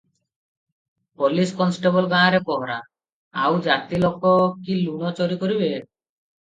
[1.21, 2.81] Police constable ଗାଁରେ ପହରା-
[3.43, 4.35] ଆଉ ଜାତି ଲୋକ
[4.67, 5.75] କି ଲୁଣ ଚୋରି କରିବେ?